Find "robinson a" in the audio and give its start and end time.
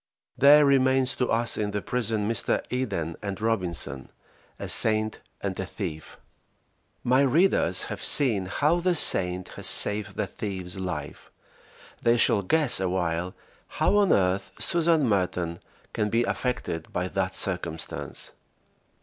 3.39-4.67